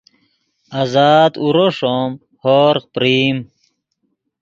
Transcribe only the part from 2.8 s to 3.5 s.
پرئیم